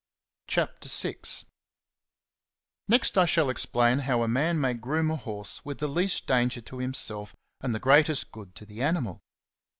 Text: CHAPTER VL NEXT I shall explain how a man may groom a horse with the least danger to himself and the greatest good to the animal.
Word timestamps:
CHAPTER 0.47 0.89
VL 0.89 1.19
NEXT 2.87 3.17
I 3.19 3.25
shall 3.25 3.51
explain 3.51 3.99
how 3.99 4.23
a 4.23 4.27
man 4.27 4.59
may 4.59 4.73
groom 4.73 5.11
a 5.11 5.15
horse 5.15 5.63
with 5.63 5.77
the 5.77 5.87
least 5.87 6.25
danger 6.25 6.61
to 6.61 6.79
himself 6.79 7.35
and 7.61 7.75
the 7.75 7.79
greatest 7.79 8.31
good 8.31 8.55
to 8.55 8.65
the 8.65 8.81
animal. 8.81 9.21